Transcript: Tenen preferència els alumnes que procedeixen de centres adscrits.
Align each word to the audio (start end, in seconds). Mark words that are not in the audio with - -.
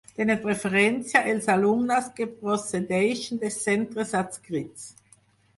Tenen 0.19 0.39
preferència 0.45 1.21
els 1.33 1.49
alumnes 1.57 2.09
que 2.19 2.27
procedeixen 2.39 3.43
de 3.45 3.55
centres 3.59 4.15
adscrits. 4.23 4.91